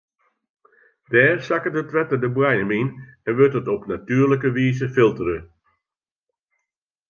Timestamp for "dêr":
1.11-1.37